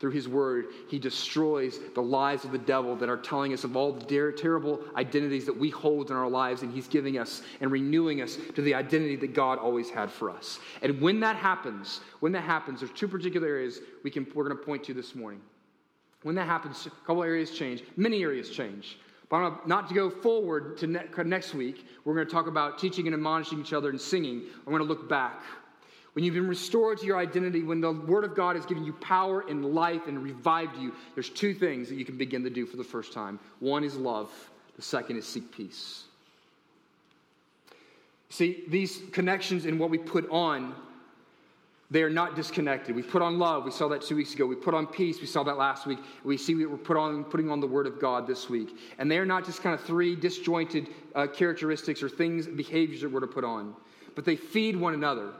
[0.00, 3.76] Through His Word, He destroys the lies of the devil that are telling us of
[3.76, 7.70] all the terrible identities that we hold in our lives, and He's giving us and
[7.70, 10.58] renewing us to the identity that God always had for us.
[10.80, 14.56] And when that happens, when that happens, there's two particular areas we can, we're going
[14.56, 15.42] to point to this morning.
[16.22, 18.98] When that happens, a couple areas change, many areas change.
[19.28, 23.06] But not to go forward to ne- next week, we're going to talk about teaching
[23.06, 24.44] and admonishing each other and singing.
[24.66, 25.42] I'm going to look back
[26.16, 28.94] when you've been restored to your identity, when the Word of God has given you
[28.94, 32.64] power and life and revived you, there's two things that you can begin to do
[32.64, 33.38] for the first time.
[33.60, 34.30] One is love,
[34.76, 36.04] the second is seek peace.
[38.30, 40.74] See, these connections in what we put on,
[41.90, 42.96] they are not disconnected.
[42.96, 44.46] We put on love, we saw that two weeks ago.
[44.46, 45.98] We put on peace, we saw that last week.
[46.24, 48.70] We see we're put on, putting on the Word of God this week.
[48.96, 53.10] And they are not just kind of three disjointed uh, characteristics or things, behaviors that
[53.10, 53.74] we're to put on,
[54.14, 55.34] but they feed one another.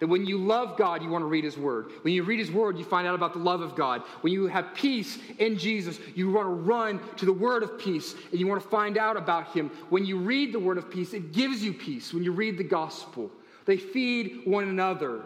[0.00, 1.86] That when you love God, you want to read His Word.
[2.02, 4.02] When you read His Word, you find out about the love of God.
[4.22, 8.14] When you have peace in Jesus, you want to run to the Word of peace
[8.30, 9.70] and you want to find out about Him.
[9.90, 12.12] When you read the Word of peace, it gives you peace.
[12.12, 13.30] When you read the gospel,
[13.66, 15.22] they feed one another.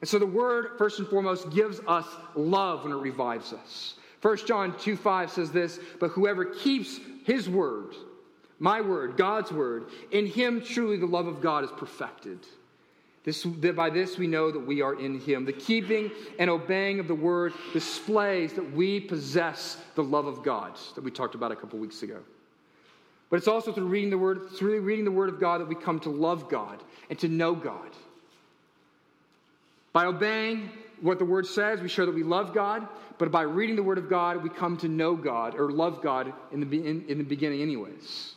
[0.00, 3.94] And so the Word, first and foremost, gives us love when it revives us.
[4.20, 7.94] 1 John 2 5 says this, but whoever keeps His Word,
[8.58, 12.40] my Word, God's Word, in Him truly the love of God is perfected.
[13.24, 15.44] This, by this we know that we are in him.
[15.44, 20.78] The keeping and obeying of the word displays that we possess the love of God
[20.94, 22.18] that we talked about a couple weeks ago.
[23.30, 25.74] But it's also through reading the word, through reading the word of God that we
[25.74, 27.90] come to love God and to know God.
[29.94, 30.70] By obeying
[31.00, 33.96] what the Word says, we show that we love God, but by reading the Word
[33.96, 37.24] of God, we come to know God or love God in the, in, in the
[37.24, 38.33] beginning, anyways.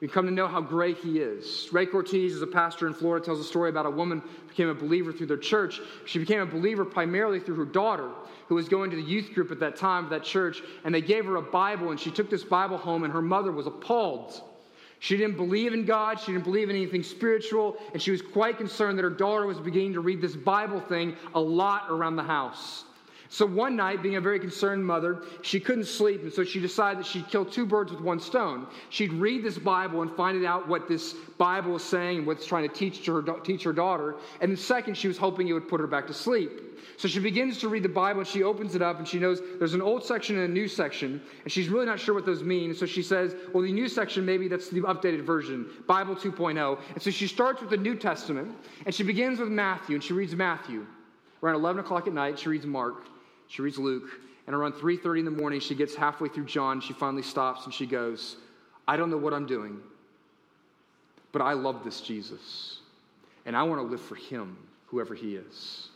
[0.00, 1.68] We come to know how great He is.
[1.72, 4.68] Ray Cortez is a pastor in Florida, tells a story about a woman who became
[4.68, 5.80] a believer through their church.
[6.06, 8.10] She became a believer primarily through her daughter,
[8.48, 11.02] who was going to the youth group at that time of that church, and they
[11.02, 14.42] gave her a Bible, and she took this Bible home, and her mother was appalled
[15.00, 16.20] she didn't believe in God.
[16.20, 17.78] She didn't believe in anything spiritual.
[17.92, 21.16] And she was quite concerned that her daughter was beginning to read this Bible thing
[21.34, 22.84] a lot around the house.
[23.32, 26.98] So one night, being a very concerned mother, she couldn't sleep, and so she decided
[26.98, 28.66] that she'd kill two birds with one stone.
[28.88, 32.46] She'd read this Bible and find out what this Bible is saying and what it's
[32.46, 34.16] trying to teach to her, teach her daughter.
[34.40, 36.50] And then second, she was hoping it would put her back to sleep.
[36.96, 39.40] So she begins to read the Bible and she opens it up and she knows
[39.60, 42.42] there's an old section and a new section, and she's really not sure what those
[42.42, 42.74] mean.
[42.74, 46.80] So she says, Well, the new section, maybe that's the updated version, Bible 2.0.
[46.94, 48.56] And so she starts with the New Testament
[48.86, 50.84] and she begins with Matthew and she reads Matthew.
[51.44, 53.04] Around 11 o'clock at night, she reads Mark.
[53.50, 54.08] She reads Luke,
[54.46, 56.80] and around 3:30 in the morning, she gets halfway through John.
[56.80, 58.36] She finally stops and she goes,
[58.86, 59.82] "I don't know what I'm doing,
[61.32, 62.80] but I love this Jesus,
[63.44, 65.88] and I want to live for Him, whoever He is."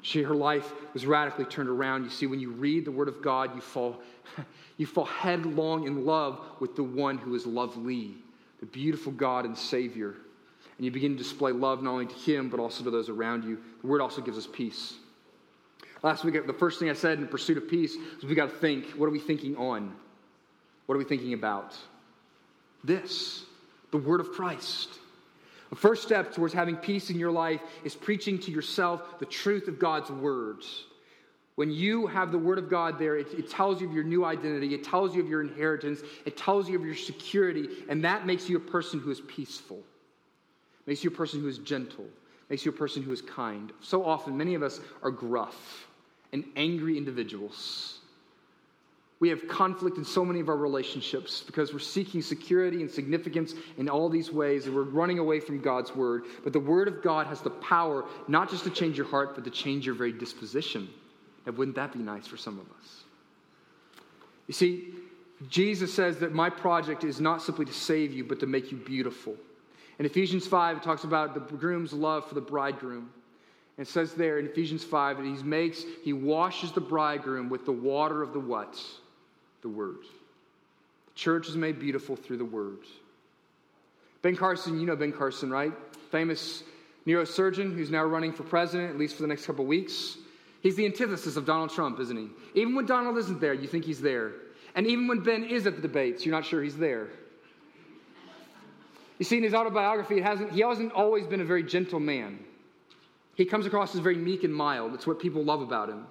[0.00, 2.02] She, her life was radically turned around.
[2.02, 4.02] You see, when you read the Word of God, you fall,
[4.76, 8.16] you fall headlong in love with the one who is lovely,
[8.58, 10.16] the beautiful God and Savior.
[10.76, 13.44] And you begin to display love not only to Him, but also to those around
[13.44, 13.62] you.
[13.80, 14.94] The Word also gives us peace.
[16.02, 18.56] Last week, the first thing I said in pursuit of peace was we got to
[18.56, 19.94] think what are we thinking on?
[20.86, 21.76] What are we thinking about?
[22.82, 23.44] This,
[23.92, 24.88] the Word of Christ.
[25.70, 29.68] The first step towards having peace in your life is preaching to yourself the truth
[29.68, 30.84] of God's words.
[31.54, 34.24] When you have the Word of God there, it, it, tells you of your new
[34.24, 38.26] identity, it tells you of your inheritance, it tells you of your security, and that
[38.26, 39.80] makes you a person who is peaceful,
[40.86, 42.06] makes you a person who is gentle,
[42.50, 43.72] makes you a person who is kind.
[43.80, 45.86] So often, many of us are gruff
[46.32, 47.98] and angry individuals.
[49.20, 53.54] We have conflict in so many of our relationships because we're seeking security and significance
[53.78, 56.24] in all these ways and we're running away from God's word.
[56.42, 59.44] But the word of God has the power not just to change your heart, but
[59.44, 60.88] to change your very disposition.
[61.46, 63.04] And wouldn't that be nice for some of us?
[64.48, 64.88] You see,
[65.48, 68.76] Jesus says that my project is not simply to save you, but to make you
[68.76, 69.36] beautiful.
[70.00, 73.10] In Ephesians 5, it talks about the groom's love for the bridegroom.
[73.78, 77.72] It says there in Ephesians 5 that he makes, he washes the bridegroom with the
[77.72, 78.78] water of the what?
[79.62, 80.02] The word.
[81.06, 82.78] The church is made beautiful through the word.
[84.20, 85.72] Ben Carson, you know Ben Carson, right?
[86.10, 86.62] Famous
[87.06, 90.16] neurosurgeon who's now running for president, at least for the next couple weeks.
[90.62, 92.28] He's the antithesis of Donald Trump, isn't he?
[92.54, 94.32] Even when Donald isn't there, you think he's there.
[94.74, 97.08] And even when Ben is at the debates, you're not sure he's there.
[99.18, 102.38] You see, in his autobiography, it hasn't, he hasn't always been a very gentle man.
[103.34, 104.92] He comes across as very meek and mild.
[104.92, 105.98] That's what people love about him.
[105.98, 106.06] And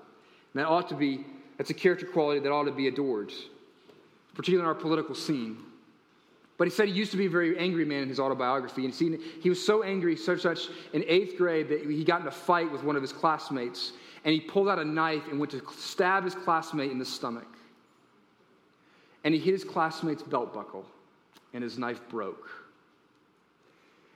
[0.55, 1.25] that ought to be,
[1.57, 3.31] that's a character quality that ought to be adored,
[4.33, 5.57] particularly in our political scene.
[6.57, 8.85] But he said he used to be a very angry man in his autobiography.
[8.85, 12.27] And he, he was so angry, such such in eighth grade, that he got in
[12.27, 13.93] a fight with one of his classmates.
[14.23, 17.47] And he pulled out a knife and went to stab his classmate in the stomach.
[19.23, 20.85] And he hit his classmate's belt buckle,
[21.53, 22.49] and his knife broke.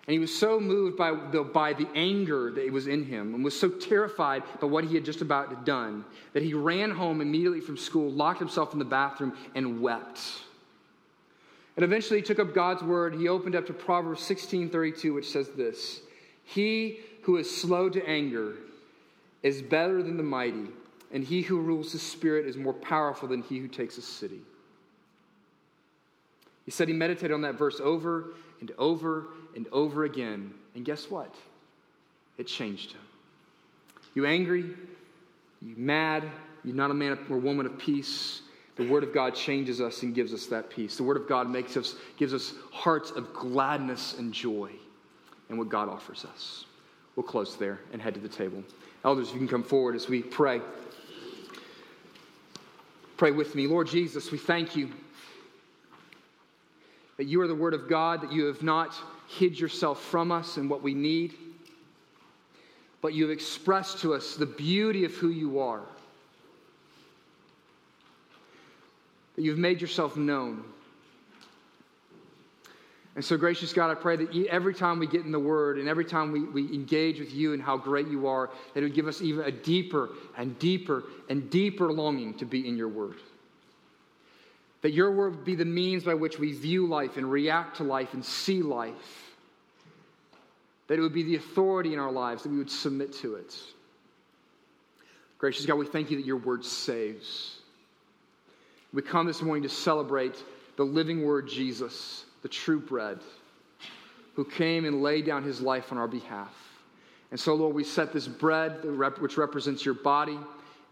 [0.07, 3.43] And he was so moved by the, by the anger that was in him and
[3.43, 7.59] was so terrified by what he had just about done that he ran home immediately
[7.59, 10.21] from school, locked himself in the bathroom, and wept.
[11.75, 13.15] And eventually he took up God's word.
[13.15, 16.01] He opened up to Proverbs 16:32, which says this:
[16.43, 18.53] He who is slow to anger
[19.41, 20.67] is better than the mighty,
[21.11, 24.41] and he who rules his spirit is more powerful than he who takes a city.
[26.63, 30.53] He said he meditated on that verse over and over and over again.
[30.75, 31.33] And guess what?
[32.37, 33.01] It changed him.
[34.13, 34.65] You angry?
[35.61, 36.23] You mad?
[36.63, 38.41] You're not a man or woman of peace?
[38.75, 40.97] The Word of God changes us and gives us that peace.
[40.97, 44.71] The Word of God makes us, gives us hearts of gladness and joy
[45.49, 46.65] and what God offers us.
[47.15, 48.63] We'll close there and head to the table.
[49.05, 50.59] Elders, you can come forward as we pray.
[53.15, 53.67] Pray with me.
[53.67, 54.89] Lord Jesus, we thank you
[57.17, 58.95] that you are the Word of God, that you have not
[59.27, 61.33] hid yourself from us and what we need,
[63.01, 65.81] but you have expressed to us the beauty of who you are.
[69.35, 70.63] That you've made yourself known.
[73.15, 75.87] And so, gracious God, I pray that every time we get in the Word and
[75.87, 78.93] every time we, we engage with you and how great you are, that it would
[78.93, 83.15] give us even a deeper and deeper and deeper longing to be in your Word.
[84.85, 87.83] That your word would be the means by which we view life and react to
[87.83, 89.33] life and see life.
[90.85, 93.57] That it would be the authority in our lives, that we would submit to it.
[95.39, 97.57] Gracious God, we thank you that your word saves.
[98.93, 100.35] We come this morning to celebrate
[100.75, 103.17] the living word, Jesus, the true bread,
[104.35, 106.53] who came and laid down his life on our behalf.
[107.31, 108.85] And so, Lord, we set this bread,
[109.19, 110.37] which represents your body,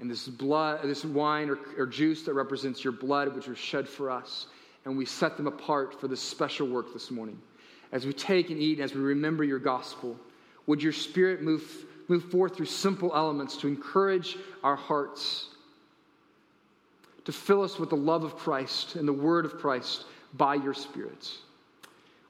[0.03, 3.87] and this blood, this wine or, or juice that represents your blood, which was shed
[3.87, 4.47] for us,
[4.83, 7.39] and we set them apart for this special work this morning.
[7.93, 10.17] As we take and eat, as we remember your gospel,
[10.67, 15.47] would your spirit move, move forth through simple elements to encourage our hearts,
[17.23, 20.73] to fill us with the love of Christ and the word of Christ by your
[20.73, 21.31] spirit.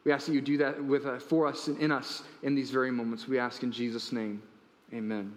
[0.04, 2.70] We ask that you do that with, uh, for us and in us in these
[2.70, 3.28] very moments.
[3.28, 4.44] We ask in Jesus' name.
[4.94, 5.36] Amen.